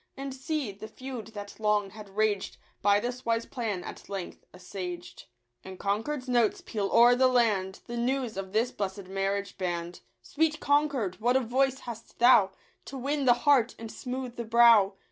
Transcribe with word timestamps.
And, 0.17 0.33
see, 0.33 0.71
the 0.71 0.87
feud 0.87 1.27
that 1.35 1.59
long 1.59 1.91
had 1.91 2.09
raged 2.17 2.57
By 2.81 2.99
this 2.99 3.23
wise 3.23 3.45
plan 3.45 3.83
at 3.83 4.09
length 4.09 4.43
assuaged; 4.51 5.25
And 5.63 5.77
Concord's 5.77 6.27
notes 6.27 6.61
peal 6.65 6.89
o'er 6.91 7.15
the 7.15 7.27
land 7.27 7.81
The 7.85 7.97
news 7.97 8.35
of 8.35 8.51
this 8.51 8.71
bless'd 8.71 9.07
marriage 9.07 9.59
band. 9.59 9.99
Sweet 10.23 10.59
Concord, 10.59 11.19
what 11.21 11.37
a 11.37 11.39
voice 11.39 11.81
hast 11.81 12.17
thou 12.17 12.49
To 12.85 12.97
win 12.97 13.25
the 13.25 13.35
heart 13.45 13.75
and 13.77 13.91
smooth 13.91 14.37
the 14.37 14.43
brow 14.43 14.95